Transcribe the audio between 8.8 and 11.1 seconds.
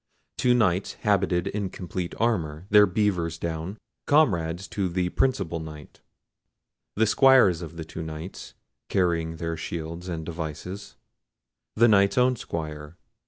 carrying their shields and devices.